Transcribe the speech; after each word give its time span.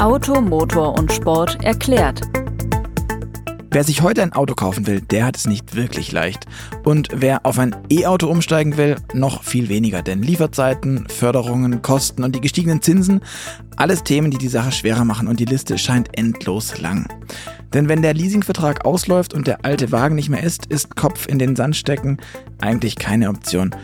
Auto, 0.00 0.40
Motor 0.40 0.96
und 0.96 1.12
Sport 1.12 1.64
erklärt. 1.64 2.20
Wer 3.72 3.82
sich 3.82 4.00
heute 4.00 4.22
ein 4.22 4.32
Auto 4.32 4.54
kaufen 4.54 4.86
will, 4.86 5.00
der 5.00 5.26
hat 5.26 5.36
es 5.36 5.48
nicht 5.48 5.74
wirklich 5.74 6.12
leicht. 6.12 6.46
Und 6.84 7.08
wer 7.12 7.44
auf 7.44 7.58
ein 7.58 7.74
E-Auto 7.90 8.28
umsteigen 8.28 8.76
will, 8.76 8.96
noch 9.12 9.42
viel 9.42 9.68
weniger. 9.68 10.02
Denn 10.02 10.22
Lieferzeiten, 10.22 11.08
Förderungen, 11.08 11.82
Kosten 11.82 12.22
und 12.22 12.36
die 12.36 12.40
gestiegenen 12.40 12.80
Zinsen, 12.80 13.22
alles 13.76 14.04
Themen, 14.04 14.30
die 14.30 14.38
die 14.38 14.46
Sache 14.46 14.70
schwerer 14.70 15.04
machen 15.04 15.26
und 15.26 15.40
die 15.40 15.46
Liste 15.46 15.76
scheint 15.78 16.16
endlos 16.16 16.80
lang. 16.80 17.08
Denn 17.74 17.88
wenn 17.88 18.00
der 18.00 18.14
Leasingvertrag 18.14 18.84
ausläuft 18.84 19.34
und 19.34 19.48
der 19.48 19.64
alte 19.64 19.90
Wagen 19.90 20.14
nicht 20.14 20.28
mehr 20.28 20.44
ist, 20.44 20.66
ist 20.66 20.94
Kopf 20.94 21.26
in 21.26 21.40
den 21.40 21.56
Sand 21.56 21.74
stecken 21.74 22.18
eigentlich 22.60 22.96
keine 22.96 23.28
Option. 23.30 23.74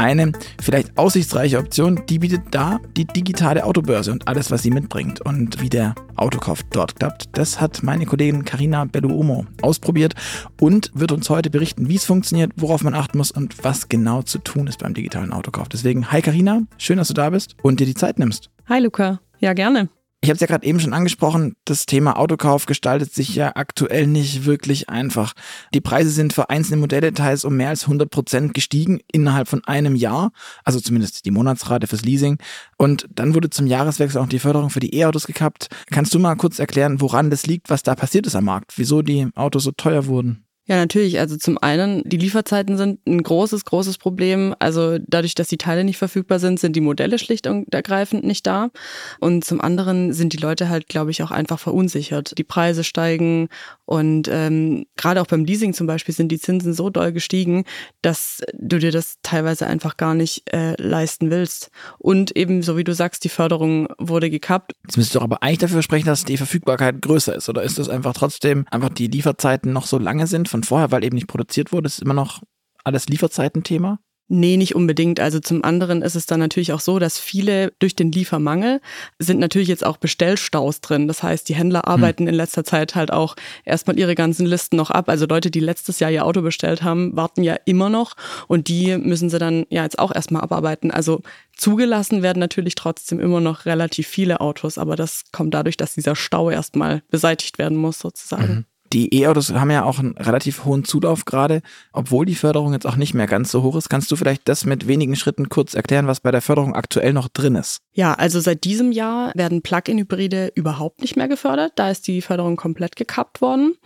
Eine 0.00 0.32
vielleicht 0.58 0.96
aussichtsreiche 0.96 1.58
Option, 1.58 2.00
die 2.08 2.20
bietet 2.20 2.40
da 2.52 2.80
die 2.96 3.04
digitale 3.04 3.66
Autobörse 3.66 4.10
und 4.10 4.28
alles, 4.28 4.50
was 4.50 4.62
sie 4.62 4.70
mitbringt. 4.70 5.20
Und 5.20 5.60
wie 5.60 5.68
der 5.68 5.94
Autokauf 6.16 6.62
dort 6.62 6.96
klappt, 6.96 7.28
das 7.32 7.60
hat 7.60 7.82
meine 7.82 8.06
Kollegin 8.06 8.46
Karina 8.46 8.86
Belluomo 8.86 9.44
ausprobiert 9.60 10.14
und 10.58 10.90
wird 10.94 11.12
uns 11.12 11.28
heute 11.28 11.50
berichten, 11.50 11.90
wie 11.90 11.96
es 11.96 12.06
funktioniert, 12.06 12.52
worauf 12.56 12.82
man 12.82 12.94
achten 12.94 13.18
muss 13.18 13.30
und 13.30 13.62
was 13.62 13.90
genau 13.90 14.22
zu 14.22 14.38
tun 14.38 14.68
ist 14.68 14.78
beim 14.78 14.94
digitalen 14.94 15.34
Autokauf. 15.34 15.68
Deswegen, 15.68 16.10
hi 16.10 16.22
Karina, 16.22 16.62
schön, 16.78 16.96
dass 16.96 17.08
du 17.08 17.14
da 17.14 17.28
bist 17.28 17.56
und 17.60 17.78
dir 17.78 17.86
die 17.86 17.92
Zeit 17.92 18.18
nimmst. 18.18 18.48
Hi 18.70 18.80
Luca, 18.80 19.20
ja 19.38 19.52
gerne. 19.52 19.90
Ich 20.22 20.28
habe 20.28 20.34
es 20.34 20.40
ja 20.42 20.46
gerade 20.46 20.66
eben 20.66 20.78
schon 20.78 20.92
angesprochen, 20.92 21.56
das 21.64 21.86
Thema 21.86 22.18
Autokauf 22.18 22.66
gestaltet 22.66 23.14
sich 23.14 23.34
ja 23.34 23.52
aktuell 23.54 24.06
nicht 24.06 24.44
wirklich 24.44 24.90
einfach. 24.90 25.32
Die 25.72 25.80
Preise 25.80 26.10
sind 26.10 26.34
für 26.34 26.50
einzelne 26.50 26.76
Modelle 26.76 27.14
teils 27.14 27.46
um 27.46 27.56
mehr 27.56 27.70
als 27.70 27.84
100 27.84 28.10
Prozent 28.10 28.52
gestiegen 28.52 29.00
innerhalb 29.10 29.48
von 29.48 29.64
einem 29.64 29.96
Jahr, 29.96 30.32
also 30.62 30.78
zumindest 30.78 31.24
die 31.24 31.30
Monatsrate 31.30 31.86
fürs 31.86 32.04
Leasing. 32.04 32.36
Und 32.76 33.06
dann 33.14 33.34
wurde 33.34 33.48
zum 33.48 33.66
Jahreswechsel 33.66 34.20
auch 34.20 34.28
die 34.28 34.40
Förderung 34.40 34.68
für 34.68 34.80
die 34.80 34.94
E-Autos 34.94 35.26
gekappt. 35.26 35.68
Kannst 35.90 36.12
du 36.12 36.18
mal 36.18 36.34
kurz 36.34 36.58
erklären, 36.58 37.00
woran 37.00 37.30
das 37.30 37.46
liegt, 37.46 37.70
was 37.70 37.82
da 37.82 37.94
passiert 37.94 38.26
ist 38.26 38.36
am 38.36 38.44
Markt, 38.44 38.74
wieso 38.76 39.00
die 39.00 39.28
Autos 39.36 39.64
so 39.64 39.70
teuer 39.70 40.04
wurden? 40.04 40.44
Ja, 40.66 40.76
natürlich. 40.76 41.18
Also 41.18 41.36
zum 41.36 41.58
einen, 41.58 42.02
die 42.04 42.16
Lieferzeiten 42.16 42.76
sind 42.76 43.04
ein 43.06 43.22
großes, 43.22 43.64
großes 43.64 43.98
Problem. 43.98 44.54
Also 44.60 44.98
dadurch, 44.98 45.34
dass 45.34 45.48
die 45.48 45.58
Teile 45.58 45.82
nicht 45.82 45.98
verfügbar 45.98 46.38
sind, 46.38 46.60
sind 46.60 46.76
die 46.76 46.80
Modelle 46.80 47.18
schlicht 47.18 47.48
und 47.48 47.74
ergreifend 47.74 48.24
nicht 48.24 48.46
da. 48.46 48.70
Und 49.18 49.44
zum 49.44 49.60
anderen 49.60 50.12
sind 50.12 50.32
die 50.32 50.36
Leute 50.36 50.68
halt, 50.68 50.86
glaube 50.86 51.10
ich, 51.10 51.22
auch 51.22 51.32
einfach 51.32 51.58
verunsichert. 51.58 52.38
Die 52.38 52.44
Preise 52.44 52.84
steigen 52.84 53.48
und 53.90 54.28
ähm, 54.30 54.86
gerade 54.96 55.20
auch 55.20 55.26
beim 55.26 55.44
Leasing 55.44 55.74
zum 55.74 55.88
Beispiel 55.88 56.14
sind 56.14 56.30
die 56.30 56.38
Zinsen 56.38 56.74
so 56.74 56.90
doll 56.90 57.10
gestiegen, 57.10 57.64
dass 58.02 58.40
du 58.56 58.78
dir 58.78 58.92
das 58.92 59.16
teilweise 59.24 59.66
einfach 59.66 59.96
gar 59.96 60.14
nicht 60.14 60.44
äh, 60.52 60.80
leisten 60.80 61.30
willst. 61.30 61.72
Und 61.98 62.36
eben, 62.36 62.62
so 62.62 62.76
wie 62.76 62.84
du 62.84 62.94
sagst, 62.94 63.24
die 63.24 63.28
Förderung 63.28 63.88
wurde 63.98 64.30
gekappt. 64.30 64.74
Jetzt 64.84 64.96
müsstest 64.96 65.16
du 65.16 65.20
aber 65.20 65.42
eigentlich 65.42 65.58
dafür 65.58 65.82
sprechen, 65.82 66.06
dass 66.06 66.24
die 66.24 66.36
Verfügbarkeit 66.36 67.02
größer 67.02 67.34
ist. 67.34 67.48
Oder 67.48 67.64
ist 67.64 67.80
das 67.80 67.88
einfach 67.88 68.12
trotzdem 68.12 68.64
einfach 68.70 68.90
die 68.90 69.08
Lieferzeiten 69.08 69.72
noch 69.72 69.86
so 69.86 69.98
lange 69.98 70.28
sind 70.28 70.48
von 70.48 70.59
vorher, 70.62 70.90
weil 70.90 71.04
eben 71.04 71.14
nicht 71.14 71.28
produziert 71.28 71.72
wurde? 71.72 71.86
Ist 71.86 72.02
immer 72.02 72.14
noch 72.14 72.42
alles 72.84 73.08
Lieferzeitenthema? 73.08 73.98
Nee, 74.32 74.56
nicht 74.56 74.76
unbedingt. 74.76 75.18
Also 75.18 75.40
zum 75.40 75.64
anderen 75.64 76.02
ist 76.02 76.14
es 76.14 76.24
dann 76.24 76.38
natürlich 76.38 76.72
auch 76.72 76.78
so, 76.78 77.00
dass 77.00 77.18
viele 77.18 77.72
durch 77.80 77.96
den 77.96 78.12
Liefermangel 78.12 78.80
sind 79.18 79.40
natürlich 79.40 79.66
jetzt 79.66 79.84
auch 79.84 79.96
Bestellstaus 79.96 80.80
drin. 80.80 81.08
Das 81.08 81.24
heißt, 81.24 81.48
die 81.48 81.56
Händler 81.56 81.82
hm. 81.84 81.92
arbeiten 81.92 82.22
hm. 82.22 82.28
in 82.28 82.34
letzter 82.36 82.62
Zeit 82.62 82.94
halt 82.94 83.12
auch 83.12 83.34
erstmal 83.64 83.98
ihre 83.98 84.14
ganzen 84.14 84.46
Listen 84.46 84.76
noch 84.76 84.92
ab. 84.92 85.08
Also 85.08 85.26
Leute, 85.26 85.50
die 85.50 85.58
letztes 85.58 85.98
Jahr 85.98 86.12
ihr 86.12 86.24
Auto 86.24 86.42
bestellt 86.42 86.84
haben, 86.84 87.16
warten 87.16 87.42
ja 87.42 87.56
immer 87.64 87.90
noch 87.90 88.14
und 88.46 88.68
die 88.68 88.96
müssen 88.98 89.30
sie 89.30 89.40
dann 89.40 89.66
ja 89.68 89.82
jetzt 89.82 89.98
auch 89.98 90.14
erstmal 90.14 90.42
abarbeiten. 90.42 90.92
Also 90.92 91.22
zugelassen 91.56 92.22
werden 92.22 92.38
natürlich 92.38 92.76
trotzdem 92.76 93.18
immer 93.18 93.40
noch 93.40 93.66
relativ 93.66 94.06
viele 94.06 94.40
Autos, 94.40 94.78
aber 94.78 94.94
das 94.94 95.24
kommt 95.32 95.54
dadurch, 95.54 95.76
dass 95.76 95.94
dieser 95.94 96.14
Stau 96.14 96.50
erstmal 96.50 97.02
beseitigt 97.10 97.58
werden 97.58 97.76
muss 97.76 97.98
sozusagen. 97.98 98.54
Mhm. 98.54 98.64
Die 98.92 99.14
E-Autos 99.14 99.52
haben 99.52 99.70
ja 99.70 99.84
auch 99.84 100.00
einen 100.00 100.16
relativ 100.16 100.64
hohen 100.64 100.84
Zulauf 100.84 101.24
gerade, 101.24 101.62
obwohl 101.92 102.26
die 102.26 102.34
Förderung 102.34 102.72
jetzt 102.72 102.86
auch 102.86 102.96
nicht 102.96 103.14
mehr 103.14 103.28
ganz 103.28 103.52
so 103.52 103.62
hoch 103.62 103.76
ist. 103.76 103.88
Kannst 103.88 104.10
du 104.10 104.16
vielleicht 104.16 104.48
das 104.48 104.64
mit 104.64 104.88
wenigen 104.88 105.14
Schritten 105.14 105.48
kurz 105.48 105.74
erklären, 105.74 106.08
was 106.08 106.18
bei 106.18 106.32
der 106.32 106.42
Förderung 106.42 106.74
aktuell 106.74 107.12
noch 107.12 107.28
drin 107.28 107.54
ist? 107.54 107.82
Ja, 107.92 108.14
also 108.14 108.40
seit 108.40 108.64
diesem 108.64 108.90
Jahr 108.90 109.30
werden 109.36 109.62
Plug-in-Hybride 109.62 110.50
überhaupt 110.56 111.02
nicht 111.02 111.16
mehr 111.16 111.28
gefördert. 111.28 111.72
Da 111.76 111.90
ist 111.90 112.08
die 112.08 112.20
Förderung 112.20 112.56
komplett 112.56 112.96
gekappt 112.96 113.40
worden. 113.40 113.76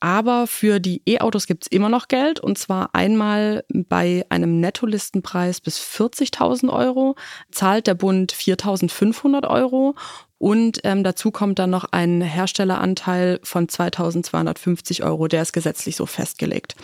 Aber 0.00 0.46
für 0.46 0.78
die 0.80 1.02
E-Autos 1.06 1.46
gibt 1.46 1.64
es 1.64 1.72
immer 1.72 1.88
noch 1.88 2.08
Geld 2.08 2.38
und 2.38 2.56
zwar 2.56 2.94
einmal 2.94 3.64
bei 3.68 4.24
einem 4.28 4.60
Nettolistenpreis 4.60 5.60
bis 5.60 5.78
40.000 5.80 6.72
Euro 6.72 7.16
zahlt 7.50 7.88
der 7.88 7.94
Bund 7.94 8.32
4.500 8.32 9.48
Euro 9.48 9.96
und 10.38 10.80
ähm, 10.84 11.02
dazu 11.02 11.30
kommt 11.30 11.58
dann 11.58 11.70
noch 11.70 11.84
ein 11.90 12.20
Herstelleranteil 12.20 13.40
von 13.42 13.66
2.250 13.66 15.04
Euro, 15.04 15.26
der 15.26 15.42
ist 15.42 15.52
gesetzlich 15.52 15.96
so 15.96 16.06
festgelegt. 16.06 16.76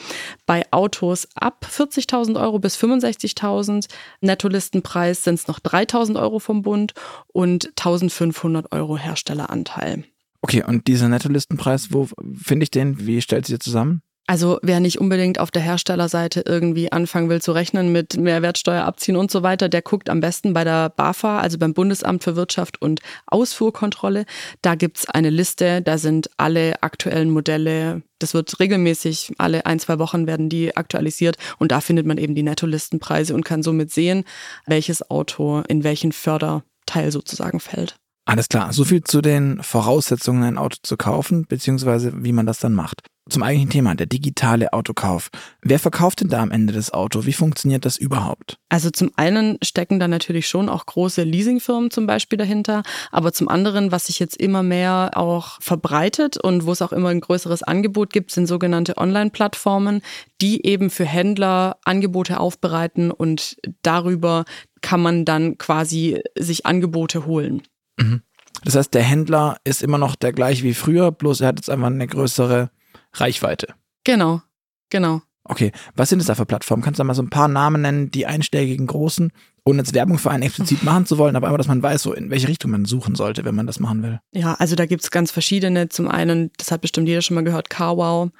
Bei 0.44 0.64
Autos 0.72 1.28
ab 1.36 1.66
40.000 1.70 2.40
Euro 2.40 2.58
bis 2.58 2.76
65.000 2.76 3.86
Nettolistenpreis 4.20 5.22
sind 5.22 5.34
es 5.34 5.46
noch 5.46 5.60
3.000 5.60 6.20
Euro 6.20 6.40
vom 6.40 6.62
Bund 6.62 6.94
und 7.28 7.72
1.500 7.74 8.72
Euro 8.72 8.98
Herstelleranteil. 8.98 10.04
Okay, 10.42 10.62
und 10.62 10.88
dieser 10.88 11.08
Nettolistenpreis, 11.08 11.92
wo 11.92 12.08
finde 12.34 12.64
ich 12.64 12.70
den? 12.70 13.06
Wie 13.06 13.22
stellt 13.22 13.48
der 13.48 13.60
zusammen? 13.60 14.02
Also 14.26 14.58
wer 14.62 14.80
nicht 14.80 15.00
unbedingt 15.00 15.38
auf 15.38 15.50
der 15.50 15.60
Herstellerseite 15.60 16.44
irgendwie 16.46 16.90
anfangen 16.90 17.28
will 17.28 17.42
zu 17.42 17.52
rechnen 17.52 17.92
mit 17.92 18.16
Mehrwertsteuer 18.16 18.84
abziehen 18.84 19.16
und 19.16 19.30
so 19.30 19.42
weiter, 19.42 19.68
der 19.68 19.82
guckt 19.82 20.08
am 20.08 20.20
besten 20.20 20.54
bei 20.54 20.64
der 20.64 20.88
BAFA, 20.88 21.40
also 21.40 21.58
beim 21.58 21.74
Bundesamt 21.74 22.24
für 22.24 22.34
Wirtschaft 22.34 22.80
und 22.80 23.00
Ausfuhrkontrolle. 23.26 24.24
Da 24.62 24.76
gibt's 24.76 25.06
eine 25.06 25.28
Liste, 25.28 25.82
da 25.82 25.98
sind 25.98 26.30
alle 26.38 26.82
aktuellen 26.82 27.30
Modelle, 27.30 28.02
das 28.18 28.32
wird 28.32 28.58
regelmäßig, 28.60 29.34
alle 29.36 29.66
ein, 29.66 29.78
zwei 29.78 29.98
Wochen 29.98 30.26
werden 30.26 30.48
die 30.48 30.74
aktualisiert 30.74 31.36
und 31.58 31.70
da 31.70 31.82
findet 31.82 32.06
man 32.06 32.16
eben 32.16 32.34
die 32.34 32.42
Nettolistenpreise 32.42 33.34
und 33.34 33.44
kann 33.44 33.62
somit 33.62 33.90
sehen, 33.90 34.24
welches 34.64 35.10
Auto 35.10 35.62
in 35.68 35.84
welchen 35.84 36.12
Förderteil 36.12 37.12
sozusagen 37.12 37.60
fällt. 37.60 37.96
Alles 38.26 38.48
klar. 38.48 38.72
So 38.72 38.84
viel 38.84 39.04
zu 39.04 39.20
den 39.20 39.62
Voraussetzungen, 39.62 40.44
ein 40.44 40.56
Auto 40.56 40.78
zu 40.82 40.96
kaufen, 40.96 41.44
beziehungsweise 41.46 42.24
wie 42.24 42.32
man 42.32 42.46
das 42.46 42.58
dann 42.58 42.72
macht. 42.72 43.02
Zum 43.30 43.42
eigentlichen 43.42 43.70
Thema, 43.70 43.94
der 43.94 44.06
digitale 44.06 44.74
Autokauf. 44.74 45.30
Wer 45.62 45.78
verkauft 45.78 46.20
denn 46.20 46.28
da 46.28 46.42
am 46.42 46.50
Ende 46.50 46.74
das 46.74 46.92
Auto? 46.92 47.24
Wie 47.24 47.32
funktioniert 47.32 47.86
das 47.86 47.96
überhaupt? 47.96 48.58
Also 48.68 48.90
zum 48.90 49.12
einen 49.16 49.56
stecken 49.62 49.98
da 49.98 50.08
natürlich 50.08 50.46
schon 50.46 50.68
auch 50.68 50.84
große 50.84 51.22
Leasingfirmen 51.22 51.90
zum 51.90 52.06
Beispiel 52.06 52.36
dahinter, 52.36 52.82
aber 53.10 53.32
zum 53.32 53.48
anderen, 53.48 53.92
was 53.92 54.06
sich 54.06 54.18
jetzt 54.18 54.36
immer 54.36 54.62
mehr 54.62 55.12
auch 55.14 55.58
verbreitet 55.62 56.36
und 56.36 56.66
wo 56.66 56.72
es 56.72 56.82
auch 56.82 56.92
immer 56.92 57.08
ein 57.08 57.22
größeres 57.22 57.62
Angebot 57.62 58.12
gibt, 58.12 58.30
sind 58.30 58.46
sogenannte 58.46 58.98
Online-Plattformen, 58.98 60.02
die 60.42 60.66
eben 60.66 60.90
für 60.90 61.06
Händler 61.06 61.78
Angebote 61.84 62.38
aufbereiten 62.38 63.10
und 63.10 63.56
darüber 63.80 64.44
kann 64.82 65.00
man 65.00 65.24
dann 65.24 65.56
quasi 65.56 66.20
sich 66.38 66.66
Angebote 66.66 67.24
holen. 67.24 67.62
Mhm. 67.98 68.20
Das 68.64 68.76
heißt, 68.76 68.92
der 68.92 69.02
Händler 69.02 69.56
ist 69.64 69.82
immer 69.82 69.98
noch 69.98 70.14
der 70.14 70.34
gleiche 70.34 70.62
wie 70.62 70.74
früher, 70.74 71.10
bloß 71.10 71.40
er 71.40 71.48
hat 71.48 71.58
jetzt 71.58 71.70
einfach 71.70 71.86
eine 71.86 72.06
größere 72.06 72.70
Reichweite. 73.14 73.74
Genau, 74.04 74.42
genau. 74.90 75.22
Okay, 75.46 75.72
was 75.94 76.08
sind 76.08 76.20
das 76.20 76.26
da 76.26 76.34
für 76.34 76.46
Plattformen? 76.46 76.82
Kannst 76.82 76.98
du 76.98 77.02
da 77.02 77.04
mal 77.06 77.14
so 77.14 77.22
ein 77.22 77.28
paar 77.28 77.48
Namen 77.48 77.82
nennen, 77.82 78.10
die 78.10 78.24
einschlägigen 78.24 78.86
großen, 78.86 79.30
ohne 79.66 79.78
jetzt 79.78 79.92
Werbung 79.92 80.16
für 80.16 80.30
einen 80.30 80.42
explizit 80.42 80.82
machen 80.82 81.04
zu 81.04 81.18
wollen, 81.18 81.36
aber 81.36 81.48
einfach, 81.48 81.58
dass 81.58 81.68
man 81.68 81.82
weiß, 81.82 82.02
so 82.02 82.14
in 82.14 82.30
welche 82.30 82.48
Richtung 82.48 82.70
man 82.70 82.86
suchen 82.86 83.14
sollte, 83.14 83.44
wenn 83.44 83.54
man 83.54 83.66
das 83.66 83.78
machen 83.78 84.02
will. 84.02 84.20
Ja, 84.32 84.54
also 84.54 84.74
da 84.74 84.86
gibt's 84.86 85.10
ganz 85.10 85.30
verschiedene. 85.30 85.90
Zum 85.90 86.08
einen, 86.08 86.50
das 86.56 86.70
hat 86.70 86.80
bestimmt 86.80 87.08
jeder 87.08 87.20
schon 87.20 87.34
mal 87.34 87.44
gehört, 87.44 87.68
CarWow, 87.68 88.30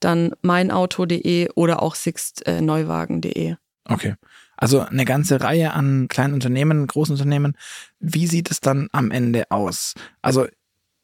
dann 0.00 0.32
meinauto.de 0.40 1.50
oder 1.54 1.82
auch 1.82 1.94
sixtneuwagen.de. 1.94 3.56
Okay. 3.86 4.14
Also 4.56 4.80
eine 4.80 5.04
ganze 5.04 5.42
Reihe 5.42 5.74
an 5.74 6.08
kleinen 6.08 6.32
Unternehmen, 6.32 6.86
großen 6.86 7.12
Unternehmen. 7.12 7.58
Wie 7.98 8.26
sieht 8.26 8.50
es 8.50 8.60
dann 8.60 8.88
am 8.92 9.10
Ende 9.10 9.50
aus? 9.50 9.94
Also 10.22 10.46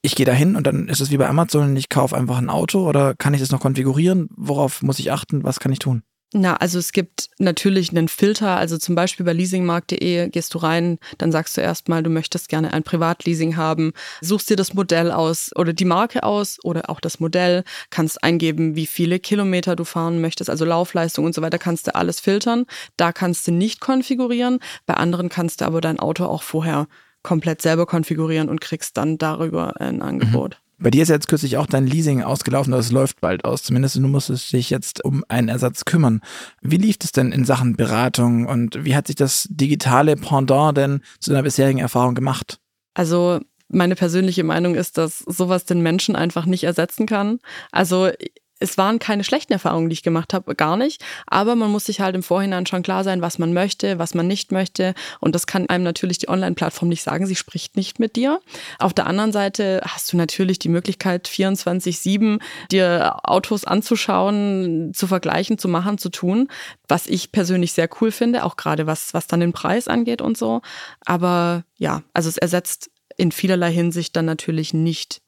ich 0.03 0.15
gehe 0.15 0.27
da 0.27 0.33
hin 0.33 0.57
und 0.57 0.67
dann 0.67 0.89
ist 0.89 1.01
es 1.01 1.11
wie 1.11 1.17
bei 1.17 1.29
Amazon, 1.29 1.77
ich 1.77 1.89
kaufe 1.89 2.17
einfach 2.17 2.39
ein 2.39 2.51
Auto 2.51 2.89
oder 2.89 3.15
kann 3.15 3.35
ich 3.35 3.41
das 3.41 3.51
noch 3.51 3.61
konfigurieren? 3.61 4.29
Worauf 4.37 4.83
muss 4.83 4.99
ich 4.99 5.13
achten? 5.13 5.45
Was 5.45 5.61
kann 5.61 5.73
ich 5.73 5.79
tun? 5.79 6.03
Na, 6.33 6.55
also 6.57 6.79
es 6.79 6.93
gibt 6.93 7.29
natürlich 7.39 7.91
einen 7.91 8.07
Filter. 8.07 8.57
Also 8.57 8.79
zum 8.79 8.95
Beispiel 8.95 9.27
bei 9.27 9.33
leasingmarkt.de 9.33 10.29
gehst 10.29 10.55
du 10.55 10.59
rein, 10.59 10.99
dann 11.19 11.33
sagst 11.33 11.57
du 11.57 11.61
erstmal, 11.61 12.05
du 12.05 12.11
möchtest 12.11 12.49
gerne 12.49 12.73
ein 12.73 12.85
Privatleasing 12.85 13.57
haben, 13.57 13.93
suchst 14.21 14.49
dir 14.49 14.55
das 14.55 14.73
Modell 14.73 15.11
aus 15.11 15.51
oder 15.57 15.73
die 15.73 15.85
Marke 15.85 16.23
aus 16.23 16.59
oder 16.63 16.89
auch 16.89 17.01
das 17.01 17.19
Modell, 17.19 17.65
kannst 17.91 18.23
eingeben, 18.23 18.77
wie 18.77 18.87
viele 18.87 19.19
Kilometer 19.19 19.75
du 19.75 19.83
fahren 19.83 20.21
möchtest, 20.21 20.51
also 20.51 20.65
Laufleistung 20.65 21.25
und 21.25 21.35
so 21.35 21.43
weiter, 21.43 21.59
kannst 21.59 21.89
du 21.89 21.97
alles 21.97 22.21
filtern. 22.21 22.65
Da 22.97 23.13
kannst 23.13 23.49
du 23.49 23.51
nicht 23.51 23.81
konfigurieren. 23.81 24.61
Bei 24.87 24.95
anderen 24.95 25.31
kannst 25.31 25.61
du 25.61 25.65
aber 25.65 25.81
dein 25.81 25.99
Auto 25.99 26.27
auch 26.27 26.45
vorher 26.45 26.87
komplett 27.23 27.63
selber 27.63 27.87
konfigurieren 27.87 28.49
und 28.49 28.61
kriegst 28.61 28.97
dann 28.97 29.19
darüber 29.19 29.81
ein 29.81 30.03
Angebot. 30.03 30.59
Mhm. 30.61 30.71
Bei 30.83 30.91
dir 30.91 31.03
ist 31.03 31.11
jetzt 31.11 31.29
kürzlich 31.29 31.59
auch 31.59 31.67
dein 31.67 31.87
Leasing 31.87 32.23
ausgelaufen, 32.23 32.73
das 32.73 32.91
läuft 32.91 33.21
bald 33.21 33.45
aus. 33.45 33.63
Zumindest 33.63 33.97
du 33.97 34.01
musstest 34.01 34.51
dich 34.53 34.71
jetzt 34.71 35.05
um 35.05 35.23
einen 35.29 35.49
Ersatz 35.49 35.85
kümmern. 35.85 36.23
Wie 36.63 36.79
lief 36.79 36.97
es 37.03 37.13
denn 37.13 37.33
in 37.33 37.45
Sachen 37.45 37.77
Beratung 37.77 38.47
und 38.47 38.83
wie 38.83 38.97
hat 38.97 39.09
sich 39.09 39.17
das 39.17 39.47
digitale 39.51 40.17
Pendant 40.17 40.79
denn 40.79 41.03
zu 41.19 41.31
deiner 41.31 41.43
bisherigen 41.43 41.81
Erfahrung 41.81 42.15
gemacht? 42.15 42.61
Also 42.95 43.41
meine 43.69 43.95
persönliche 43.95 44.43
Meinung 44.43 44.75
ist, 44.75 44.97
dass 44.97 45.19
sowas 45.19 45.67
den 45.67 45.83
Menschen 45.83 46.17
einfach 46.17 46.47
nicht 46.47 46.65
ersetzen 46.65 47.05
kann. 47.05 47.41
Also 47.73 48.11
es 48.61 48.79
waren 48.79 48.99
keine 48.99 49.25
schlechten 49.25 49.55
Erfahrungen, 49.55 49.89
die 49.89 49.95
ich 49.95 50.03
gemacht 50.03 50.35
habe, 50.35 50.55
gar 50.55 50.77
nicht. 50.77 51.03
Aber 51.27 51.57
man 51.57 51.71
muss 51.71 51.87
sich 51.87 52.01
halt 52.01 52.15
im 52.15 52.23
Vorhinein 52.23 52.67
schon 52.67 52.83
klar 52.83 53.05
sein, 53.05 53.23
was 53.23 53.39
man 53.39 53.53
möchte, 53.53 53.99
was 53.99 54.15
man 54.15 54.27
nicht 54.27 54.53
möchte. 54.53 54.95
Und 55.19 55.35
das 55.35 55.47
kann 55.47 55.69
einem 55.69 55.83
natürlich 55.83 56.19
die 56.19 56.29
Online-Plattform 56.29 56.89
nicht 56.89 57.03
sagen. 57.03 57.27
Sie 57.27 57.37
spricht 57.37 57.77
nicht 57.77 57.99
mit 57.99 58.17
dir. 58.17 58.41
Auf 58.79 58.93
der 58.93 59.07
anderen 59.07 59.33
Seite 59.33 59.81
hast 59.85 60.13
du 60.13 60.17
natürlich 60.19 60.59
die 60.59 60.69
Möglichkeit, 60.69 61.27
24-7 61.27 62.41
dir 62.71 63.17
Autos 63.23 63.65
anzuschauen, 63.65 64.93
zu 64.95 65.07
vergleichen, 65.07 65.59
zu 65.59 65.69
machen, 65.69 65.97
zu 65.97 66.11
tun. 66.11 66.49
Was 66.87 67.07
ich 67.07 67.33
persönlich 67.33 67.73
sehr 67.73 67.89
cool 68.01 68.13
finde, 68.13 68.45
auch 68.45 68.57
gerade 68.57 68.87
was, 68.87 69.15
was 69.15 69.27
dann 69.27 69.41
den 69.41 69.53
Preis 69.53 69.89
angeht 69.89 70.21
und 70.21 70.37
so. 70.37 70.61
Aber 71.07 71.65
ja, 71.79 72.03
also 72.13 72.29
es 72.29 72.37
ersetzt 72.37 72.91
in 73.17 73.33
vielerlei 73.33 73.73
Hinsicht 73.73 74.15
dann 74.17 74.27
natürlich 74.27 74.75
nicht 74.75 75.23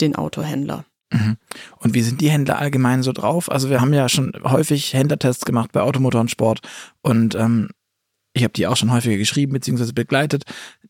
den 0.00 0.16
Autohändler. 0.16 0.84
Mhm. 1.12 1.36
Und 1.78 1.94
wie 1.94 2.02
sind 2.02 2.20
die 2.20 2.30
Händler 2.30 2.58
allgemein 2.58 3.02
so 3.02 3.12
drauf? 3.12 3.50
Also 3.50 3.70
wir 3.70 3.80
haben 3.80 3.92
ja 3.92 4.08
schon 4.08 4.32
häufig 4.44 4.94
Händlertests 4.94 5.44
gemacht 5.44 5.72
bei 5.72 5.82
Automotor 5.82 6.20
und 6.20 6.30
Sport 6.30 6.60
und 7.02 7.34
ähm, 7.34 7.70
ich 8.34 8.44
habe 8.44 8.52
die 8.52 8.66
auch 8.66 8.76
schon 8.76 8.92
häufiger 8.92 9.16
geschrieben 9.16 9.52
bzw. 9.52 9.92
begleitet. 9.92 10.44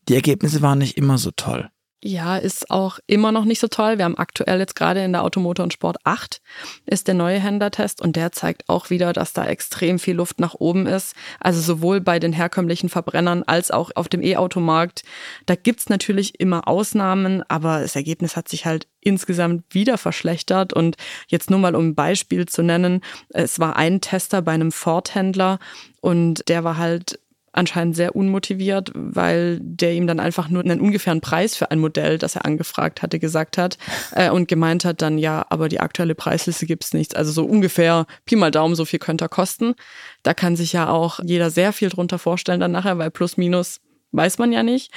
Die 0.07 0.15
Ergebnisse 0.15 0.61
waren 0.61 0.79
nicht 0.79 0.97
immer 0.97 1.17
so 1.17 1.31
toll. 1.31 1.69
Ja, 2.05 2.35
ist 2.35 2.69
auch 2.69 2.99
immer 3.07 3.31
noch 3.31 3.45
nicht 3.45 3.61
so 3.61 3.69
toll. 3.69 3.97
Wir 3.97 4.03
haben 4.03 4.17
aktuell 4.17 4.59
jetzt 4.59 4.75
gerade 4.75 5.01
in 5.05 5.13
der 5.13 5.23
Automotor 5.23 5.63
und 5.63 5.71
Sport 5.71 5.99
8 6.03 6.41
ist 6.85 7.07
der 7.07 7.15
neue 7.15 7.39
Händlertest 7.39 8.01
und 8.01 8.17
der 8.17 8.33
zeigt 8.33 8.67
auch 8.67 8.89
wieder, 8.89 9.13
dass 9.13 9.31
da 9.31 9.45
extrem 9.45 9.99
viel 9.99 10.15
Luft 10.15 10.41
nach 10.41 10.53
oben 10.53 10.85
ist. 10.85 11.15
Also 11.39 11.61
sowohl 11.61 12.01
bei 12.01 12.19
den 12.19 12.33
herkömmlichen 12.33 12.89
Verbrennern 12.89 13.43
als 13.43 13.71
auch 13.71 13.91
auf 13.95 14.09
dem 14.09 14.21
E-Automarkt. 14.21 15.03
Da 15.45 15.55
gibt's 15.55 15.87
natürlich 15.87 16.41
immer 16.41 16.67
Ausnahmen, 16.67 17.41
aber 17.47 17.79
das 17.79 17.95
Ergebnis 17.95 18.35
hat 18.35 18.49
sich 18.49 18.65
halt 18.65 18.85
insgesamt 18.99 19.63
wieder 19.73 19.97
verschlechtert. 19.97 20.73
Und 20.73 20.97
jetzt 21.27 21.49
nur 21.49 21.59
mal 21.59 21.73
um 21.73 21.89
ein 21.89 21.95
Beispiel 21.95 22.47
zu 22.47 22.63
nennen, 22.63 22.99
es 23.29 23.59
war 23.59 23.77
ein 23.77 24.01
Tester 24.01 24.41
bei 24.41 24.51
einem 24.51 24.73
Ford-Händler 24.73 25.57
und 26.01 26.49
der 26.49 26.65
war 26.65 26.77
halt 26.77 27.19
anscheinend 27.53 27.95
sehr 27.95 28.15
unmotiviert, 28.15 28.91
weil 28.93 29.59
der 29.61 29.93
ihm 29.93 30.07
dann 30.07 30.19
einfach 30.19 30.49
nur 30.49 30.63
einen 30.63 30.81
ungefähren 30.81 31.21
Preis 31.21 31.55
für 31.55 31.71
ein 31.71 31.79
Modell, 31.79 32.17
das 32.17 32.35
er 32.35 32.45
angefragt 32.45 33.01
hatte, 33.01 33.19
gesagt 33.19 33.57
hat 33.57 33.77
äh, 34.11 34.29
und 34.29 34.47
gemeint 34.47 34.85
hat 34.85 35.01
dann, 35.01 35.17
ja, 35.17 35.45
aber 35.49 35.69
die 35.69 35.79
aktuelle 35.79 36.15
Preisliste 36.15 36.65
gibt's 36.65 36.93
nichts. 36.93 37.15
Also 37.15 37.31
so 37.31 37.45
ungefähr 37.45 38.05
Pi 38.25 38.35
mal 38.35 38.51
Daumen, 38.51 38.75
so 38.75 38.85
viel 38.85 38.99
könnte 38.99 39.25
er 39.25 39.29
kosten. 39.29 39.75
Da 40.23 40.33
kann 40.33 40.55
sich 40.55 40.73
ja 40.73 40.89
auch 40.89 41.19
jeder 41.23 41.49
sehr 41.49 41.73
viel 41.73 41.89
drunter 41.89 42.19
vorstellen 42.19 42.59
dann 42.59 42.71
nachher, 42.71 42.97
weil 42.97 43.11
plus 43.11 43.37
minus 43.37 43.79
weiß 44.13 44.37
man 44.37 44.51
ja 44.51 44.63
nicht. 44.63 44.91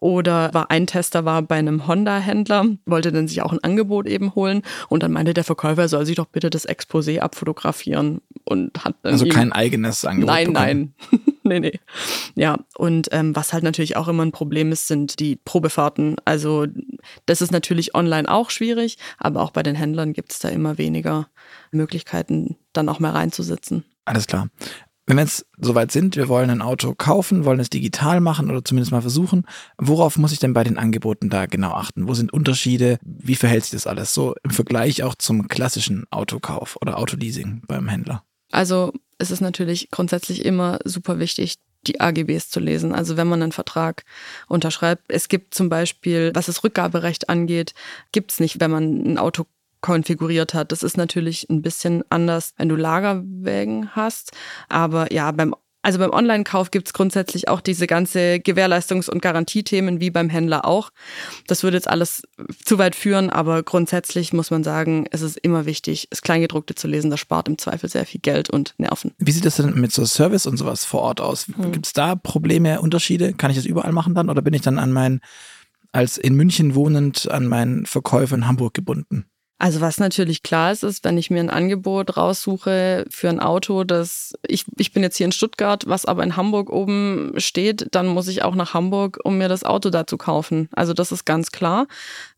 Oder 0.00 0.54
war 0.54 0.70
ein 0.70 0.86
Tester 0.86 1.24
war 1.24 1.42
bei 1.42 1.56
einem 1.56 1.88
Honda-Händler, 1.88 2.66
wollte 2.86 3.10
dann 3.10 3.26
sich 3.26 3.42
auch 3.42 3.52
ein 3.52 3.64
Angebot 3.64 4.06
eben 4.06 4.34
holen 4.34 4.62
und 4.88 5.02
dann 5.02 5.10
meinte 5.10 5.34
der 5.34 5.42
Verkäufer, 5.42 5.82
er 5.82 5.88
soll 5.88 6.06
sich 6.06 6.14
doch 6.14 6.26
bitte 6.26 6.50
das 6.50 6.68
Exposé 6.68 7.18
abfotografieren 7.18 8.20
und 8.44 8.84
hat 8.84 8.94
dann 9.02 9.12
also 9.14 9.26
kein 9.26 9.52
eigenes 9.52 10.04
Angebot. 10.04 10.28
Nein, 10.28 10.52
bekommen. 10.52 10.94
nein, 11.10 11.32
nee, 11.48 11.60
nee. 11.60 11.80
Ja 12.34 12.58
und 12.76 13.08
ähm, 13.12 13.34
was 13.34 13.52
halt 13.52 13.64
natürlich 13.64 13.96
auch 13.96 14.08
immer 14.08 14.24
ein 14.24 14.32
Problem 14.32 14.72
ist, 14.72 14.86
sind 14.88 15.18
die 15.18 15.36
Probefahrten. 15.36 16.16
Also 16.24 16.66
das 17.26 17.40
ist 17.40 17.52
natürlich 17.52 17.94
online 17.94 18.28
auch 18.28 18.50
schwierig, 18.50 18.98
aber 19.18 19.42
auch 19.42 19.50
bei 19.50 19.62
den 19.62 19.74
Händlern 19.74 20.12
gibt 20.12 20.32
es 20.32 20.38
da 20.38 20.48
immer 20.48 20.78
weniger 20.78 21.28
Möglichkeiten, 21.72 22.56
dann 22.72 22.88
auch 22.88 23.00
mal 23.00 23.12
reinzusitzen. 23.12 23.84
Alles 24.04 24.26
klar 24.26 24.48
wenn 25.08 25.16
wir 25.16 25.22
jetzt 25.22 25.46
soweit 25.56 25.90
sind, 25.90 26.16
wir 26.16 26.28
wollen 26.28 26.50
ein 26.50 26.60
Auto 26.60 26.94
kaufen, 26.94 27.46
wollen 27.46 27.60
es 27.60 27.70
digital 27.70 28.20
machen 28.20 28.50
oder 28.50 28.62
zumindest 28.62 28.92
mal 28.92 29.00
versuchen, 29.00 29.46
worauf 29.78 30.18
muss 30.18 30.32
ich 30.32 30.38
denn 30.38 30.52
bei 30.52 30.64
den 30.64 30.76
Angeboten 30.76 31.30
da 31.30 31.46
genau 31.46 31.72
achten? 31.72 32.06
Wo 32.06 32.14
sind 32.14 32.30
Unterschiede? 32.30 32.98
Wie 33.02 33.34
verhält 33.34 33.64
sich 33.64 33.72
das 33.72 33.86
alles 33.86 34.12
so 34.12 34.34
im 34.44 34.50
Vergleich 34.50 35.02
auch 35.02 35.14
zum 35.14 35.48
klassischen 35.48 36.04
Autokauf 36.10 36.76
oder 36.82 36.98
Autoleasing 36.98 37.62
beim 37.66 37.88
Händler? 37.88 38.22
Also 38.50 38.92
es 39.18 39.30
ist 39.30 39.40
natürlich 39.40 39.90
grundsätzlich 39.90 40.44
immer 40.44 40.78
super 40.84 41.18
wichtig, 41.18 41.56
die 41.86 42.00
AGBs 42.00 42.50
zu 42.50 42.60
lesen. 42.60 42.94
Also 42.94 43.16
wenn 43.16 43.28
man 43.28 43.42
einen 43.42 43.52
Vertrag 43.52 44.04
unterschreibt. 44.48 45.04
Es 45.08 45.28
gibt 45.28 45.54
zum 45.54 45.68
Beispiel, 45.68 46.32
was 46.34 46.46
das 46.46 46.64
Rückgaberecht 46.64 47.28
angeht, 47.28 47.74
gibt 48.12 48.32
es 48.32 48.40
nicht, 48.40 48.60
wenn 48.60 48.70
man 48.70 49.12
ein 49.12 49.18
Auto 49.18 49.46
konfiguriert 49.80 50.54
hat. 50.54 50.72
Das 50.72 50.82
ist 50.82 50.96
natürlich 50.96 51.48
ein 51.48 51.62
bisschen 51.62 52.02
anders, 52.10 52.54
wenn 52.56 52.68
du 52.68 52.76
Lagerwägen 52.76 53.94
hast. 53.94 54.32
Aber 54.68 55.12
ja, 55.12 55.30
beim 55.30 55.54
also 55.82 56.00
beim 56.00 56.10
Online-Kauf 56.10 56.70
gibt 56.70 56.88
es 56.88 56.92
grundsätzlich 56.92 57.48
auch 57.48 57.60
diese 57.60 57.86
ganze 57.86 58.36
Gewährleistungs- 58.36 59.08
und 59.08 59.22
Garantiethemen 59.22 60.00
wie 60.00 60.10
beim 60.10 60.28
Händler 60.28 60.64
auch. 60.64 60.90
Das 61.46 61.62
würde 61.62 61.76
jetzt 61.76 61.88
alles 61.88 62.22
zu 62.64 62.78
weit 62.78 62.96
führen, 62.96 63.30
aber 63.30 63.62
grundsätzlich 63.62 64.32
muss 64.32 64.50
man 64.50 64.64
sagen, 64.64 65.06
es 65.12 65.22
ist 65.22 65.38
immer 65.38 65.66
wichtig, 65.66 66.08
das 66.10 66.22
Kleingedruckte 66.22 66.74
zu 66.74 66.88
lesen. 66.88 67.10
Das 67.10 67.20
spart 67.20 67.48
im 67.48 67.58
Zweifel 67.58 67.88
sehr 67.88 68.06
viel 68.06 68.20
Geld 68.20 68.50
und 68.50 68.74
Nerven. 68.78 69.12
Wie 69.18 69.30
sieht 69.30 69.44
das 69.44 69.56
denn 69.56 69.74
mit 69.80 69.92
so 69.92 70.04
Service 70.04 70.46
und 70.46 70.56
sowas 70.56 70.84
vor 70.84 71.00
Ort 71.02 71.20
aus? 71.20 71.46
Hm. 71.46 71.72
Gibt 71.72 71.86
es 71.86 71.92
da 71.92 72.16
Probleme, 72.16 72.80
Unterschiede? 72.80 73.32
Kann 73.34 73.50
ich 73.50 73.56
das 73.56 73.66
überall 73.66 73.92
machen 73.92 74.14
dann 74.14 74.30
oder 74.30 74.42
bin 74.42 74.54
ich 74.54 74.62
dann 74.62 74.78
an 74.78 74.92
meinen, 74.92 75.20
als 75.92 76.18
in 76.18 76.34
München 76.34 76.74
wohnend, 76.74 77.30
an 77.30 77.46
meinen 77.46 77.86
Verkäufer 77.86 78.34
in 78.34 78.48
Hamburg 78.48 78.74
gebunden? 78.74 79.26
Also 79.60 79.80
was 79.80 79.98
natürlich 79.98 80.44
klar 80.44 80.70
ist, 80.70 80.84
ist, 80.84 81.04
wenn 81.04 81.18
ich 81.18 81.30
mir 81.30 81.40
ein 81.40 81.50
Angebot 81.50 82.16
raussuche 82.16 83.04
für 83.10 83.28
ein 83.28 83.40
Auto, 83.40 83.82
das 83.82 84.34
ich, 84.46 84.64
ich 84.76 84.92
bin 84.92 85.02
jetzt 85.02 85.16
hier 85.16 85.26
in 85.26 85.32
Stuttgart, 85.32 85.88
was 85.88 86.04
aber 86.04 86.22
in 86.22 86.36
Hamburg 86.36 86.70
oben 86.70 87.32
steht, 87.38 87.88
dann 87.90 88.06
muss 88.06 88.28
ich 88.28 88.44
auch 88.44 88.54
nach 88.54 88.74
Hamburg, 88.74 89.18
um 89.24 89.36
mir 89.36 89.48
das 89.48 89.64
Auto 89.64 89.90
da 89.90 90.06
zu 90.06 90.16
kaufen. 90.16 90.68
Also 90.76 90.94
das 90.94 91.10
ist 91.10 91.24
ganz 91.24 91.50
klar. 91.50 91.88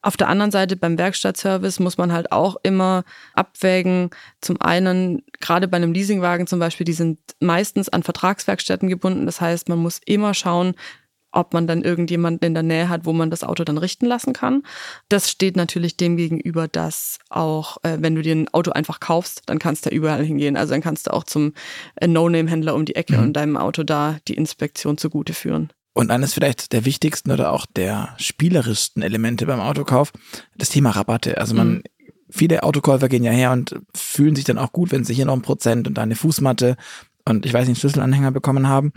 Auf 0.00 0.16
der 0.16 0.28
anderen 0.28 0.50
Seite 0.50 0.76
beim 0.76 0.96
Werkstattservice 0.96 1.78
muss 1.78 1.98
man 1.98 2.10
halt 2.10 2.32
auch 2.32 2.56
immer 2.62 3.04
abwägen. 3.34 4.08
Zum 4.40 4.58
einen, 4.62 5.22
gerade 5.40 5.68
bei 5.68 5.76
einem 5.76 5.92
Leasingwagen 5.92 6.46
zum 6.46 6.58
Beispiel, 6.58 6.86
die 6.86 6.94
sind 6.94 7.18
meistens 7.38 7.90
an 7.90 8.02
Vertragswerkstätten 8.02 8.88
gebunden. 8.88 9.26
Das 9.26 9.42
heißt, 9.42 9.68
man 9.68 9.78
muss 9.78 10.00
immer 10.06 10.32
schauen, 10.32 10.74
ob 11.32 11.52
man 11.52 11.66
dann 11.66 11.82
irgendjemanden 11.82 12.46
in 12.46 12.54
der 12.54 12.62
Nähe 12.62 12.88
hat, 12.88 13.04
wo 13.04 13.12
man 13.12 13.30
das 13.30 13.44
Auto 13.44 13.64
dann 13.64 13.78
richten 13.78 14.06
lassen 14.06 14.32
kann. 14.32 14.62
Das 15.08 15.30
steht 15.30 15.56
natürlich 15.56 15.96
dem 15.96 16.16
gegenüber, 16.16 16.68
dass 16.68 17.18
auch, 17.28 17.78
äh, 17.82 17.98
wenn 18.00 18.14
du 18.14 18.22
dir 18.22 18.34
ein 18.34 18.48
Auto 18.52 18.72
einfach 18.72 19.00
kaufst, 19.00 19.42
dann 19.46 19.58
kannst 19.58 19.86
du 19.86 19.90
da 19.90 19.96
überall 19.96 20.24
hingehen. 20.24 20.56
Also 20.56 20.72
dann 20.72 20.82
kannst 20.82 21.06
du 21.06 21.12
auch 21.12 21.24
zum 21.24 21.52
äh, 21.96 22.06
No-Name-Händler 22.06 22.74
um 22.74 22.84
die 22.84 22.96
Ecke 22.96 23.16
mhm. 23.16 23.22
und 23.22 23.32
deinem 23.34 23.56
Auto 23.56 23.82
da 23.82 24.18
die 24.28 24.34
Inspektion 24.34 24.98
zugute 24.98 25.34
führen. 25.34 25.72
Und 25.92 26.10
eines 26.10 26.34
vielleicht 26.34 26.72
der 26.72 26.84
wichtigsten 26.84 27.32
oder 27.32 27.52
auch 27.52 27.66
der 27.66 28.14
spielerischsten 28.18 29.02
Elemente 29.02 29.46
beim 29.46 29.60
Autokauf, 29.60 30.12
das 30.56 30.70
Thema 30.70 30.90
Rabatte. 30.90 31.38
Also 31.38 31.54
man, 31.54 31.68
mhm. 31.68 31.82
viele 32.30 32.62
Autokäufer 32.62 33.08
gehen 33.08 33.24
ja 33.24 33.32
her 33.32 33.50
und 33.50 33.80
fühlen 33.94 34.36
sich 34.36 34.44
dann 34.44 34.58
auch 34.58 34.72
gut, 34.72 34.92
wenn 34.92 35.04
sie 35.04 35.14
hier 35.14 35.26
noch 35.26 35.34
ein 35.34 35.42
Prozent 35.42 35.88
und 35.88 35.94
da 35.94 36.02
eine 36.02 36.16
Fußmatte 36.16 36.76
und 37.24 37.46
ich 37.46 37.52
weiß 37.52 37.68
nicht, 37.68 37.80
Schlüsselanhänger 37.80 38.30
bekommen 38.30 38.68
haben. 38.68 38.92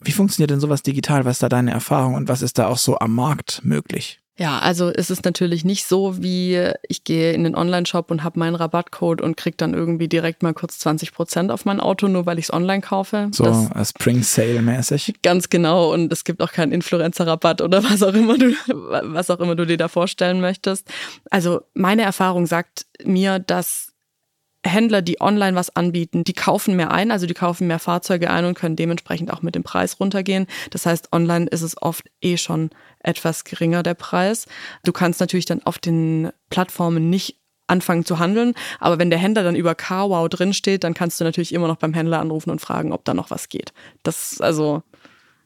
Wie 0.00 0.12
funktioniert 0.12 0.50
denn 0.50 0.60
sowas 0.60 0.82
digital? 0.82 1.24
Was 1.24 1.36
ist 1.36 1.42
da 1.42 1.48
deine 1.48 1.72
Erfahrung 1.72 2.14
und 2.14 2.28
was 2.28 2.42
ist 2.42 2.58
da 2.58 2.68
auch 2.68 2.78
so 2.78 2.98
am 2.98 3.14
Markt 3.14 3.64
möglich? 3.64 4.20
Ja, 4.38 4.60
also 4.60 4.88
es 4.88 5.10
ist 5.10 5.24
natürlich 5.24 5.64
nicht 5.64 5.84
so, 5.84 6.22
wie 6.22 6.70
ich 6.88 7.02
gehe 7.02 7.32
in 7.32 7.42
den 7.42 7.56
Online-Shop 7.56 8.08
und 8.12 8.22
habe 8.22 8.38
meinen 8.38 8.54
Rabattcode 8.54 9.20
und 9.20 9.36
kriege 9.36 9.56
dann 9.56 9.74
irgendwie 9.74 10.06
direkt 10.06 10.44
mal 10.44 10.54
kurz 10.54 10.78
20 10.78 11.12
Prozent 11.12 11.50
auf 11.50 11.64
mein 11.64 11.80
Auto, 11.80 12.06
nur 12.06 12.24
weil 12.24 12.38
ich 12.38 12.44
es 12.44 12.52
online 12.52 12.80
kaufe. 12.80 13.30
So 13.32 13.42
das, 13.42 13.88
Spring 13.88 14.22
Sale 14.22 14.62
mäßig. 14.62 15.14
Ganz 15.24 15.48
genau. 15.48 15.92
Und 15.92 16.12
es 16.12 16.22
gibt 16.22 16.40
auch 16.40 16.52
keinen 16.52 16.70
Influencer-Rabatt 16.70 17.62
oder 17.62 17.82
was 17.90 18.00
auch 18.04 18.14
immer 18.14 18.38
du, 18.38 18.54
was 18.68 19.28
auch 19.28 19.40
immer 19.40 19.56
du 19.56 19.66
dir 19.66 19.76
da 19.76 19.88
vorstellen 19.88 20.40
möchtest. 20.40 20.88
Also 21.30 21.62
meine 21.74 22.02
Erfahrung 22.02 22.46
sagt 22.46 22.86
mir, 23.04 23.40
dass 23.40 23.92
Händler, 24.68 25.02
die 25.02 25.20
online 25.20 25.56
was 25.56 25.74
anbieten, 25.74 26.24
die 26.24 26.32
kaufen 26.32 26.76
mehr 26.76 26.90
ein, 26.90 27.10
also 27.10 27.26
die 27.26 27.34
kaufen 27.34 27.66
mehr 27.66 27.78
Fahrzeuge 27.78 28.30
ein 28.30 28.44
und 28.44 28.54
können 28.54 28.76
dementsprechend 28.76 29.32
auch 29.32 29.42
mit 29.42 29.54
dem 29.54 29.62
Preis 29.62 30.00
runtergehen. 30.00 30.46
Das 30.70 30.86
heißt, 30.86 31.12
online 31.12 31.46
ist 31.46 31.62
es 31.62 31.80
oft 31.80 32.06
eh 32.20 32.36
schon 32.36 32.70
etwas 33.00 33.44
geringer 33.44 33.82
der 33.82 33.94
Preis. 33.94 34.46
Du 34.84 34.92
kannst 34.92 35.20
natürlich 35.20 35.46
dann 35.46 35.62
auf 35.62 35.78
den 35.78 36.30
Plattformen 36.50 37.10
nicht 37.10 37.36
anfangen 37.66 38.04
zu 38.04 38.18
handeln, 38.18 38.54
aber 38.80 38.98
wenn 38.98 39.10
der 39.10 39.18
Händler 39.18 39.44
dann 39.44 39.54
über 39.54 39.74
CarWow 39.74 40.28
drinsteht, 40.28 40.84
dann 40.84 40.94
kannst 40.94 41.20
du 41.20 41.24
natürlich 41.24 41.52
immer 41.52 41.68
noch 41.68 41.76
beim 41.76 41.92
Händler 41.92 42.20
anrufen 42.20 42.50
und 42.50 42.60
fragen, 42.60 42.92
ob 42.92 43.04
da 43.04 43.12
noch 43.14 43.30
was 43.30 43.48
geht. 43.48 43.72
Das 44.02 44.40
also 44.40 44.82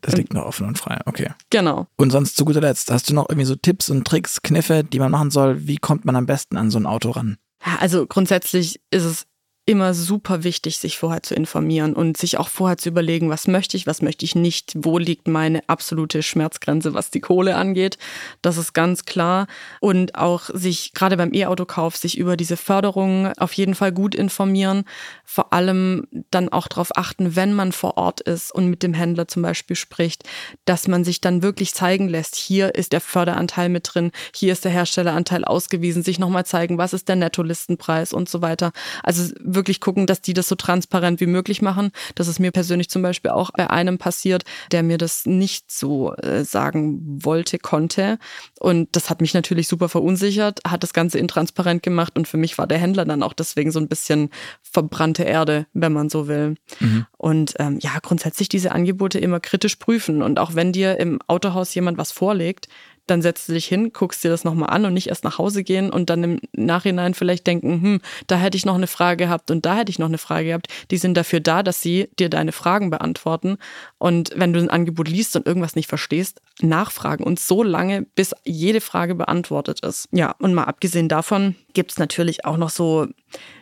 das 0.03 0.17
liegt 0.17 0.35
noch 0.35 0.45
offen 0.45 0.67
und 0.67 0.79
frei, 0.79 0.99
okay. 1.07 1.31
Genau. 1.51 1.87
Und 1.97 2.11
sonst 2.11 2.37
zu 2.37 2.45
guter 2.45 2.61
Letzt, 2.61 2.91
hast 2.91 3.09
du 3.09 3.15
noch 3.15 3.29
irgendwie 3.29 3.47
so 3.47 3.55
Tipps 3.55 3.89
und 3.89 4.05
Tricks, 4.05 4.43
Kniffe, 4.43 4.83
die 4.83 4.99
man 4.99 5.13
machen 5.13 5.31
soll? 5.31 5.69
Wie 5.69 5.77
kommt 5.77 6.05
man 6.05 6.17
am 6.17 6.27
besten 6.27 6.57
an 6.57 6.73
so 6.73 6.79
ein 6.79 6.87
Auto 6.87 7.11
ran? 7.11 7.39
Ja, 7.65 7.77
also 7.79 8.07
grundsätzlich 8.07 8.81
ist 8.91 9.05
es 9.05 9.27
immer 9.65 9.95
super 9.95 10.43
wichtig, 10.43 10.79
sich 10.79 10.99
vorher 10.99 11.23
zu 11.23 11.37
informieren 11.37 11.95
und 11.95 12.17
sich 12.17 12.37
auch 12.37 12.49
vorher 12.49 12.79
zu 12.79 12.89
überlegen, 12.89 13.31
was 13.31 13.47
möchte 13.47 13.77
ich, 13.77 13.87
was 13.87 14.03
möchte 14.03 14.25
ich 14.25 14.35
nicht, 14.35 14.73
wo 14.75 14.99
liegt 14.99 15.29
meine 15.29 15.63
absolute 15.69 16.25
Schmerzgrenze, 16.25 16.95
was 16.95 17.11
die 17.11 17.21
Kohle 17.21 17.55
angeht. 17.55 17.97
Das 18.43 18.57
ist 18.57 18.73
ganz 18.73 19.05
klar. 19.05 19.47
Und 19.81 20.17
auch 20.17 20.51
sich 20.53 20.95
gerade 20.95 21.17
beim 21.17 21.33
E-Autokauf 21.33 21.97
sich 21.97 22.19
über 22.19 22.37
diese 22.37 22.57
Förderung 22.57 23.33
auf 23.39 23.53
jeden 23.53 23.77
Fall 23.77 23.93
gut 23.93 24.17
informieren. 24.17 24.83
Vor 25.25 25.53
allem 25.53 26.09
dann 26.33 26.49
auch 26.49 26.67
darauf 26.67 26.97
achten, 26.97 27.37
wenn 27.37 27.55
man 27.55 27.71
vor 27.71 27.97
Ort 27.97 28.21
ist 28.21 28.53
und 28.53 28.67
mit 28.67 28.83
dem 28.83 28.95
Händler 28.95 29.29
zum 29.29 29.43
Beispiel 29.43 29.77
spricht, 29.77 30.25
dass 30.65 30.89
man 30.89 31.05
sich 31.05 31.21
dann 31.21 31.45
wirklich 31.45 31.73
zeigen 31.73 32.09
lässt, 32.09 32.35
hier 32.35 32.75
ist 32.75 32.93
der 32.93 33.01
Förderanteil 33.01 33.69
mit 33.69 33.95
drin, 33.95 34.11
hier 34.35 34.53
ist 34.53 34.65
der 34.65 34.73
Herstelleranteil 34.73 35.45
ausgewiesen, 35.45 36.03
sich 36.03 36.19
nochmal 36.19 36.45
zeigen, 36.47 36.79
was 36.79 36.93
ist 36.93 37.09
der 37.09 37.17
Nettolistenpreis 37.17 38.13
und 38.13 38.29
so 38.29 38.43
weiter. 38.43 38.73
Also 39.05 39.33
wirklich 39.55 39.81
gucken, 39.81 40.07
dass 40.07 40.21
die 40.21 40.35
das 40.35 40.49
so 40.49 40.55
transparent 40.55 41.21
wie 41.21 41.27
möglich 41.27 41.63
machen. 41.63 41.91
Das 42.15 42.29
ist 42.29 42.39
mir 42.39 42.51
persönlich 42.53 42.89
zum 42.89 43.03
Beispiel 43.03 43.31
auch 43.31 43.51
bei 43.51 43.71
einem 43.71 43.99
passiert, 43.99 44.45
der 44.71 44.83
mir 44.83 44.99
das 44.99 45.27
nicht 45.27 45.71
so 45.71 46.15
äh, 46.15 46.45
sagen 46.45 47.01
wollte, 47.25 47.59
konnte. 47.59 48.19
Und 48.59 48.95
das 48.97 49.11
hat 49.11 49.21
mich 49.21 49.35
natürlich 49.35 49.69
super 49.69 49.89
verunsichert, 49.89 50.61
hat 50.67 50.83
das 50.83 50.93
Ganze 50.93 51.19
intransparent 51.19 51.83
gemacht 51.83 52.17
und 52.17 52.29
für 52.29 52.37
mich 52.37 52.59
war 52.59 52.67
der 52.67 52.79
Händler 52.79 53.05
dann 53.05 53.23
auch 53.23 53.33
deswegen 53.33 53.71
so 53.71 53.81
ein 53.81 53.89
bisschen 53.89 54.31
verbrannte 54.63 55.25
Erde, 55.25 55.67
wenn 55.73 55.93
man 55.93 56.09
so 56.09 56.29
will. 56.29 56.57
Mhm. 56.81 57.07
Und 57.17 57.55
ähm, 57.59 57.79
ja, 57.81 57.93
grundsätzlich 58.03 58.49
diese 58.49 58.73
Angebote 58.73 59.19
immer 59.19 59.41
kritisch 59.41 59.77
prüfen. 59.77 60.23
Und 60.23 60.39
auch 60.39 60.55
wenn 60.55 60.73
dir 60.73 60.99
im 60.99 61.21
Autohaus 61.27 61.75
jemand 61.75 61.99
was 61.99 62.13
vorlegt, 62.13 62.69
dann 63.07 63.23
setzt 63.23 63.49
du 63.49 63.53
dich 63.53 63.67
hin, 63.67 63.93
guckst 63.93 64.23
dir 64.23 64.31
das 64.31 64.45
nochmal 64.45 64.71
an 64.71 64.85
und 64.85 64.95
nicht 64.95 65.09
erst 65.09 65.25
nach 65.25 65.39
Hause 65.39 65.65
gehen 65.65 65.91
und 65.91 66.11
dann 66.11 66.23
im 66.25 66.41
Nachhinein 66.53 67.15
vielleicht 67.15 67.47
denken, 67.47 67.83
hm, 67.83 68.01
da 68.27 68.37
hätte 68.37 68.57
ich 68.57 68.65
noch 68.65 68.77
eine 68.77 68.87
Frage 68.87 69.25
gehabt 69.25 69.51
und 69.51 69.67
da 69.67 69.77
hätte 69.77 69.91
ich 69.91 69.99
noch 69.99 70.09
eine 70.09 70.19
Frage 70.19 70.49
gehabt. 70.49 70.69
Die 70.91 70.99
sind 70.99 71.17
dafür 71.17 71.41
da, 71.41 71.63
dass 71.63 71.81
sie 71.81 72.09
dir 72.19 72.29
deine 72.29 72.53
Fragen 72.53 72.91
beantworten. 72.91 73.59
Und 73.99 74.31
wenn 74.37 74.53
du 74.53 74.61
ein 74.61 74.71
Angebot 74.71 75.09
liest 75.09 75.37
und 75.37 75.47
irgendwas 75.47 75.77
nicht 75.77 75.89
verstehst, 75.89 76.41
nachfragen 76.61 77.25
und 77.25 77.41
so 77.41 77.63
lange, 77.63 78.07
bis 78.15 78.35
jede 78.45 78.81
Frage 78.81 79.15
beantwortet 79.15 79.81
ist. 79.81 80.09
Ja, 80.13 80.35
und 80.39 80.55
mal 80.55 80.65
abgesehen 80.65 81.09
davon 81.09 81.57
gibt 81.75 81.93
es 81.93 81.99
natürlich 81.99 82.45
auch 82.45 82.57
noch 82.57 82.71
so 82.71 83.09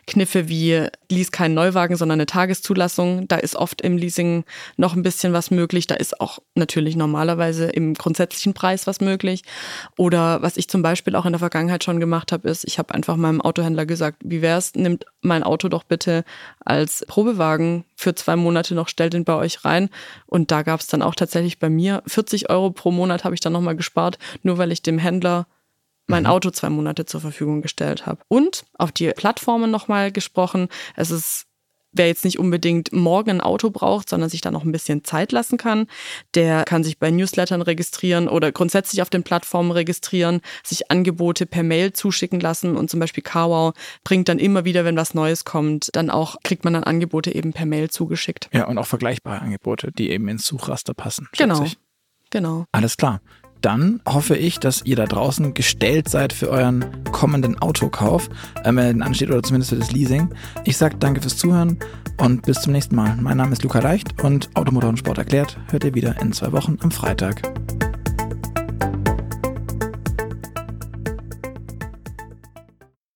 Kniffe 0.07 0.49
wie 0.49 0.89
lies 1.09 1.31
keinen 1.31 1.55
Neuwagen, 1.55 1.97
sondern 1.97 2.19
eine 2.19 2.27
Tageszulassung. 2.27 3.29
Da 3.29 3.37
ist 3.37 3.55
oft 3.55 3.81
im 3.81 3.97
Leasing 3.97 4.45
noch 4.77 4.95
ein 4.95 5.03
bisschen 5.03 5.33
was 5.33 5.51
möglich. 5.51 5.87
Da 5.87 5.95
ist 5.95 6.21
auch 6.21 6.41
natürlich 6.55 6.97
normalerweise 6.97 7.67
im 7.67 7.95
grundsätzlichen 7.95 8.55
Preis 8.55 8.87
was 8.87 9.01
möglich. 9.01 9.30
Oder 9.97 10.43
was 10.43 10.57
ich 10.57 10.69
zum 10.69 10.83
Beispiel 10.83 11.17
auch 11.17 11.27
in 11.27 11.33
der 11.33 11.39
Vergangenheit 11.39 11.85
schon 11.85 12.01
gemacht 12.01 12.33
habe, 12.33 12.49
ist, 12.49 12.65
ich 12.65 12.79
habe 12.79 12.95
einfach 12.95 13.17
meinem 13.17 13.41
Autohändler 13.41 13.87
gesagt, 13.87 14.19
wie 14.25 14.43
wär's, 14.43 14.75
nimmt 14.75 15.07
mein 15.23 15.43
Auto 15.43 15.69
doch 15.69 15.85
bitte 15.85 16.25
als 16.65 17.05
Probewagen 17.07 17.85
für 17.97 18.15
zwei 18.15 18.37
Monate 18.37 18.75
noch, 18.75 18.89
stellt 18.89 19.13
den 19.13 19.25
bei 19.25 19.35
euch 19.35 19.65
rein. 19.65 19.91
Und 20.27 20.51
da 20.51 20.63
gab 20.63 20.81
es 20.81 20.87
dann 20.87 21.03
auch 21.03 21.15
tatsächlich 21.15 21.59
bei 21.59 21.71
mir 21.71 22.03
40 22.07 22.51
Euro 22.51 22.71
pro 22.71 22.91
Monat 22.91 23.25
habe 23.25 23.35
ich 23.35 23.41
dann 23.41 23.53
nochmal 23.53 23.77
gespart, 23.77 24.19
nur 24.43 24.59
weil 24.59 24.73
ich 24.73 24.83
dem 24.83 24.99
Händler 24.99 25.47
mein 26.07 26.25
mhm. 26.25 26.31
Auto 26.31 26.51
zwei 26.51 26.69
Monate 26.69 27.07
zur 27.07 27.21
Verfügung 27.21 27.63
gestellt 27.63 28.05
habe. 28.07 28.21
Und 28.29 28.65
auf 28.77 28.93
die 28.93 29.11
Plattformen 29.11 29.71
nochmal 29.71 30.13
gesprochen. 30.13 30.69
Es 30.97 31.11
ist 31.11 31.47
Wer 31.93 32.07
jetzt 32.07 32.25
nicht 32.25 32.39
unbedingt 32.39 32.93
morgen 32.93 33.31
ein 33.31 33.41
Auto 33.41 33.71
braucht, 33.71 34.09
sondern 34.09 34.31
sich 34.31 34.41
da 34.41 34.51
noch 34.51 34.65
ein 34.65 34.73
bisschen 34.73 35.05
Zeit 35.05 35.33
lassen 35.33 35.59
kann, 35.59 35.87
der 36.35 36.65
kann 36.65 36.85
sich 36.85 36.99
bei 36.99 37.11
Newslettern 37.11 37.63
registrieren 37.63 38.29
oder 38.29 38.53
grundsätzlich 38.53 39.03
auf 39.03 39.11
den 39.11 39.23
Plattformen 39.23 39.71
registrieren, 39.71 40.41
sich 40.65 40.91
Angebote 40.91 41.47
per 41.47 41.63
Mail 41.63 41.93
zuschicken 41.93 42.41
lassen 42.41 42.77
und 42.77 42.91
zum 42.91 43.01
Beispiel 43.01 43.23
CarWow 43.23 43.75
bringt 44.05 44.29
dann 44.29 44.39
immer 44.39 44.65
wieder, 44.65 44.85
wenn 44.85 44.97
was 44.97 45.15
Neues 45.15 45.45
kommt, 45.45 45.91
dann 45.93 46.11
auch, 46.11 46.37
kriegt 46.43 46.65
man 46.65 46.75
dann 46.75 46.85
Angebote 46.85 47.35
eben 47.35 47.53
per 47.53 47.67
Mail 47.67 47.91
zugeschickt. 47.91 48.49
Ja, 48.53 48.67
und 48.67 48.79
auch 48.79 48.87
vergleichbare 48.87 49.41
Angebote, 49.41 49.91
die 49.93 50.11
eben 50.11 50.29
ins 50.29 50.47
Suchraster 50.47 50.95
passen. 50.95 51.29
Genau. 51.37 51.67
Genau. 52.31 52.65
Alles 52.71 52.97
klar 52.97 53.21
dann 53.61 54.01
hoffe 54.07 54.37
ich, 54.37 54.59
dass 54.59 54.83
ihr 54.85 54.97
da 54.97 55.07
draußen 55.07 55.55
gestellt 55.55 56.09
seid 56.09 56.33
für 56.33 56.49
euren 56.49 56.85
kommenden 57.13 57.61
Autokauf, 57.61 58.29
äh, 58.65 58.75
wenn 58.75 59.01
er 59.01 59.07
ansteht 59.07 59.31
oder 59.31 59.43
zumindest 59.43 59.71
für 59.71 59.79
das 59.79 59.93
Leasing. 59.93 60.31
Ich 60.65 60.77
sage 60.77 60.97
danke 60.99 61.21
fürs 61.21 61.37
Zuhören 61.37 61.79
und 62.19 62.43
bis 62.43 62.61
zum 62.61 62.73
nächsten 62.73 62.97
Mal. 62.97 63.17
Mein 63.21 63.37
Name 63.37 63.53
ist 63.53 63.63
Luca 63.63 63.81
Leicht 63.81 64.23
und 64.23 64.51
Automotor 64.55 64.91
und 64.91 64.99
Sport 64.99 65.19
erklärt 65.19 65.59
hört 65.71 65.85
ihr 65.85 65.95
wieder 65.95 66.21
in 66.21 66.33
zwei 66.33 66.53
Wochen 66.53 66.79
am 66.81 66.91
Freitag. 66.91 67.43